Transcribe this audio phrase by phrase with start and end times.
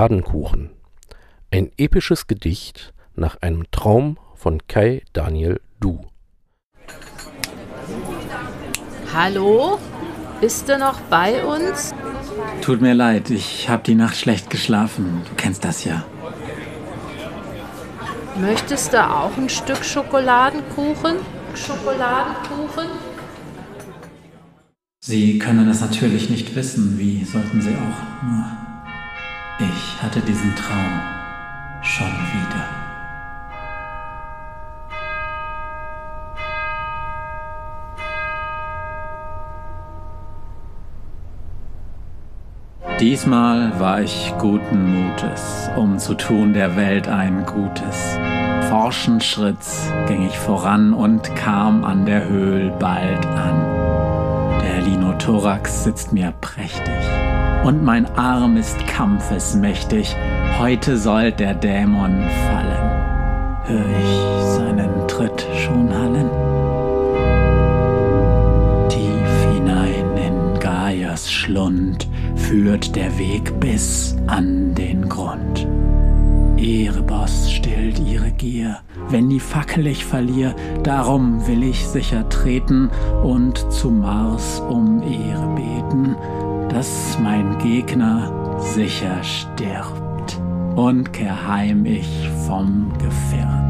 [0.00, 0.70] Schokoladenkuchen.
[1.50, 6.06] Ein episches Gedicht nach einem Traum von Kai Daniel Du.
[9.12, 9.78] Hallo?
[10.40, 11.92] Bist du noch bei uns?
[12.62, 15.20] Tut mir leid, ich habe die Nacht schlecht geschlafen.
[15.28, 16.06] Du kennst das ja.
[18.40, 21.16] Möchtest du auch ein Stück Schokoladenkuchen?
[21.54, 22.86] Schokoladenkuchen?
[25.04, 28.24] Sie können es natürlich nicht wissen, wie sollten Sie auch.
[28.26, 28.69] Nur
[29.60, 31.00] ich hatte diesen Traum
[31.82, 32.68] schon wieder.
[42.98, 48.18] Diesmal war ich guten Mutes, um zu tun der Welt ein Gutes.
[48.68, 54.60] Forschen Schritts ging ich voran und kam an der Höhl bald an.
[54.62, 57.19] Der Linothorax sitzt mir prächtig
[57.64, 60.16] und mein Arm ist kampfesmächtig.
[60.58, 62.90] Heute soll der Dämon fallen.
[63.64, 66.30] Hör ich seinen Tritt schon hallen?
[68.88, 75.66] Tief hinein in Gaias Schlund führt der Weg bis an den Grund.
[76.56, 82.90] Erebos stillt ihre Gier, wenn die Fackel ich verlier, darum will ich sicher treten
[83.22, 86.16] und zu Mars um Ehre beten,
[86.72, 90.40] dass mein Gegner sicher stirbt
[90.76, 93.60] und kehr heim ich vom Gefährt.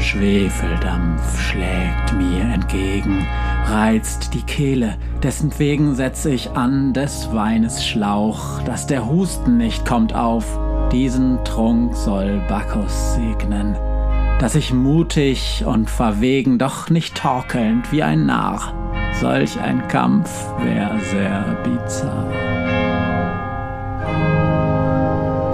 [0.00, 3.24] Schwefeldampf schlägt mir entgegen,
[3.66, 9.86] reizt die Kehle, dessen wegen setz ich an des Weines Schlauch, dass der Husten nicht
[9.86, 10.58] kommt auf,
[10.90, 13.76] diesen Trunk soll Bacchus segnen,
[14.40, 18.74] dass ich mutig und verwegen, doch nicht torkelnd wie ein Narr,
[19.14, 20.30] solch ein Kampf
[20.62, 22.26] wär sehr bizarr.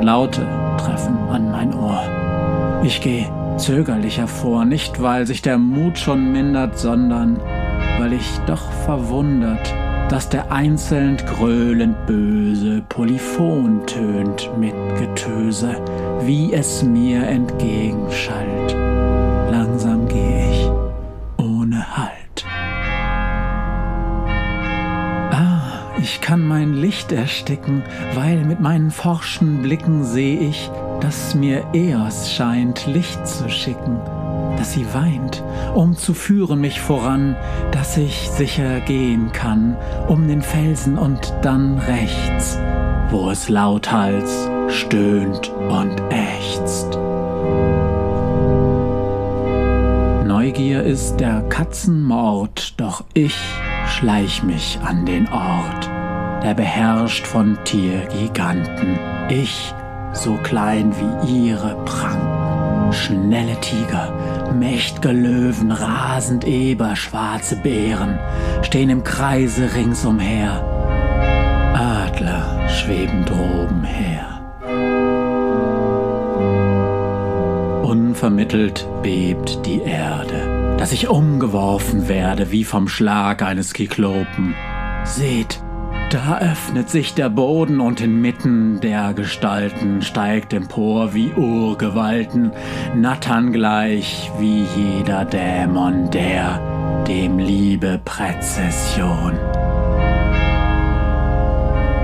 [0.02, 0.46] Laute
[0.78, 2.02] treffen an mein Ohr.
[2.82, 7.40] Ich geh zögerlich hervor, nicht weil sich der Mut schon mindert, sondern
[7.98, 9.74] weil ich doch verwundert,
[10.08, 15.74] dass der einzeln gröhlend böse Polyphon tönt mit Getöse,
[16.22, 18.55] wie es mir entgegenschallt.
[27.06, 27.82] Mein Licht ersticken,
[28.14, 34.00] weil mit meinen forschen Blicken seh ich, dass mir Eos scheint, Licht zu schicken,
[34.56, 35.42] dass sie weint,
[35.74, 37.36] um zu führen mich voran,
[37.70, 39.76] dass ich sicher gehen kann,
[40.08, 42.58] um den Felsen und dann rechts,
[43.10, 46.98] wo es lauthals stöhnt und ächzt.
[50.26, 53.36] Neugier ist der Katzenmord, doch ich
[53.86, 55.88] schleich mich an den Ort,
[56.46, 58.96] der beherrscht von Tiergiganten.
[59.28, 59.74] Ich
[60.12, 62.92] so klein wie ihre Pranken.
[62.92, 64.12] Schnelle Tiger,
[64.56, 68.20] mächt'ge Löwen, rasend Eber, schwarze Bären
[68.62, 70.62] stehen im Kreise ringsumher.
[71.74, 74.40] Adler schweben droben her.
[77.82, 84.54] Unvermittelt bebt die Erde, dass ich umgeworfen werde wie vom Schlag eines Kyklopen.
[85.04, 85.60] Seht,
[86.10, 92.52] da öffnet sich der Boden und inmitten der Gestalten steigt empor wie Urgewalten,
[92.94, 99.32] nattern gleich wie jeder Dämon, der dem Liebe Präzession.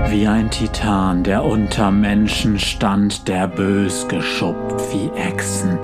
[0.09, 5.79] Wie ein Titan, der unter Menschen stand, der bös geschuppt wie Echsen,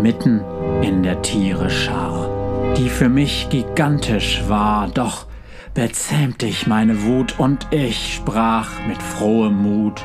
[0.00, 0.40] mitten
[0.82, 5.26] in der Tiere Schar, die für mich gigantisch war, doch
[5.74, 10.04] bezähmte ich meine Wut und ich sprach mit frohem Mut.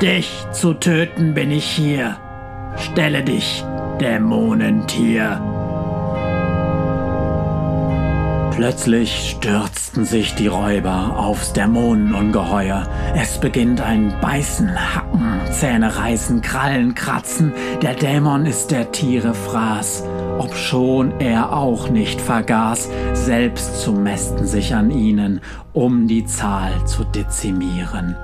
[0.00, 2.16] Dich zu töten bin ich hier.
[2.76, 3.64] Stelle dich,
[4.00, 5.40] Dämonentier.
[8.54, 12.86] Plötzlich stürzten sich die Räuber aufs Dämonenungeheuer.
[13.14, 17.52] Es beginnt ein Beißen, Hacken, Zähne reißen, Krallen kratzen.
[17.80, 20.04] Der Dämon ist der Tiere Fraß
[20.40, 25.42] obschon er auch nicht vergaß, selbst zu mästen sich an ihnen,
[25.74, 28.16] um die Zahl zu dezimieren.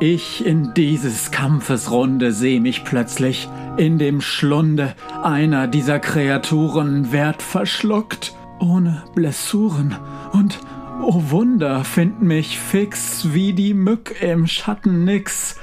[0.00, 7.42] Ich in dieses Kampfes Runde seh mich plötzlich in dem Schlunde einer dieser Kreaturen werd
[7.42, 9.94] verschluckt, ohne Blessuren
[10.32, 10.58] und
[11.02, 15.56] oh Wunder, find mich fix wie die Mück im Schatten nix,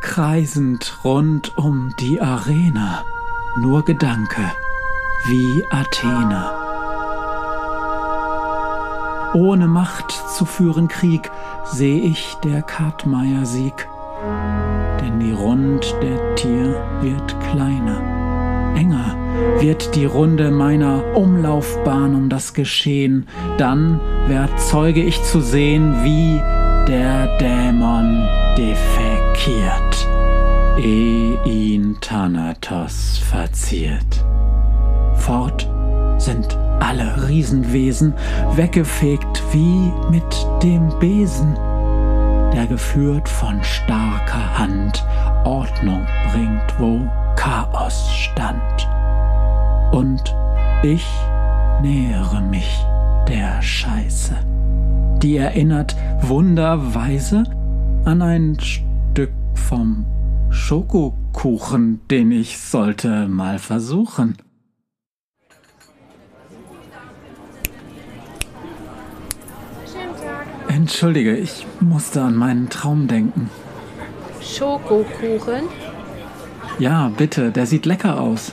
[0.00, 3.04] kreisend rund um die Arena
[3.56, 4.42] nur Gedanke,
[5.26, 6.62] wie Athene.
[9.34, 11.30] ohne Macht zu führen Krieg,
[11.64, 13.88] seh ich der Kartmeier Sieg.
[15.00, 19.16] Denn die Rund der Tier wird kleiner, enger
[19.60, 23.26] wird die Runde meiner Umlaufbahn um das Geschehen,
[23.58, 26.40] dann werd Zeuge ich zu sehen, wie
[26.88, 28.26] der Dämon
[28.56, 30.06] defekiert,
[30.78, 34.24] eh ihn Thanatos verziert.
[35.16, 35.68] Fort
[36.18, 38.14] sind alle Riesenwesen,
[38.54, 41.54] weggefegt wie mit dem Besen,
[42.52, 45.04] der geführt von starker Hand
[45.44, 47.00] Ordnung bringt, wo
[47.36, 48.88] Chaos stand.
[49.92, 50.34] Und
[50.82, 51.06] ich
[51.82, 52.84] nähere mich
[53.28, 54.34] der Scheiße.
[55.22, 57.44] Die erinnert wunderweise
[58.04, 60.04] an ein Stück vom
[60.52, 64.36] Schokokuchen, den ich sollte mal versuchen.
[70.68, 73.50] Entschuldige, ich musste an meinen Traum denken.
[74.42, 75.64] Schokokuchen?
[76.78, 78.52] Ja, bitte, der sieht lecker aus.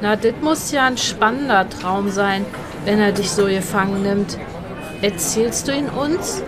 [0.00, 2.44] Na, das muss ja ein spannender Traum sein,
[2.84, 4.38] wenn er dich so gefangen nimmt.
[5.02, 6.42] Erzählst du ihn uns?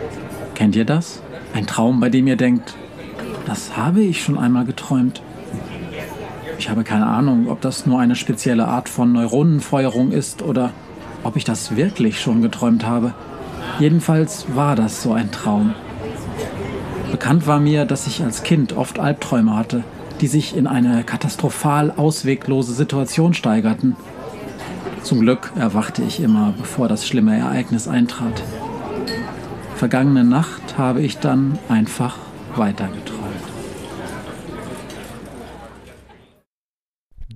[0.54, 1.20] Kennt ihr das?
[1.52, 2.76] Ein Traum, bei dem ihr denkt,
[3.48, 5.22] das habe ich schon einmal geträumt.
[6.58, 10.70] Ich habe keine Ahnung, ob das nur eine spezielle Art von Neuronenfeuerung ist oder
[11.24, 13.14] ob ich das wirklich schon geträumt habe.
[13.78, 15.74] Jedenfalls war das so ein Traum.
[17.10, 19.82] Bekannt war mir, dass ich als Kind oft Albträume hatte,
[20.20, 23.96] die sich in eine katastrophal ausweglose Situation steigerten.
[25.02, 28.42] Zum Glück erwachte ich immer, bevor das schlimme Ereignis eintrat.
[29.76, 32.16] Vergangene Nacht habe ich dann einfach
[32.56, 33.37] weitergeträumt.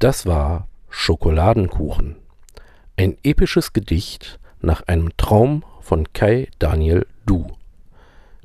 [0.03, 2.17] Das war Schokoladenkuchen.
[2.97, 7.47] Ein episches Gedicht nach einem Traum von Kai Daniel Du.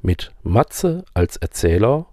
[0.04, 2.06] Mit Matze als Erzähler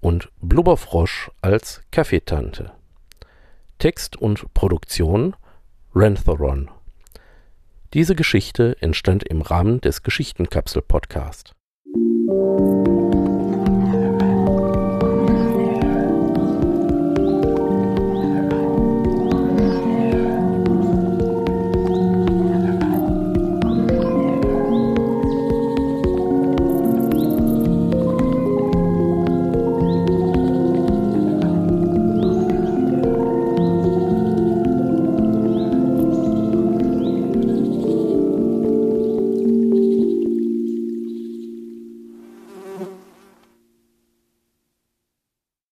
[0.00, 2.72] und Blubberfrosch als Kaffeetante.
[3.78, 5.36] Text und Produktion
[5.94, 6.68] Rantheron.
[7.94, 11.54] Diese Geschichte entstand im Rahmen des Geschichtenkapsel-Podcast.